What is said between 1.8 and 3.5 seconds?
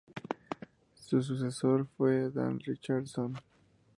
fue Dan Richardson.